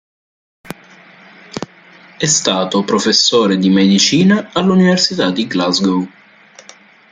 [2.17, 6.07] È stato professore di medicina all'Università di Glasgow.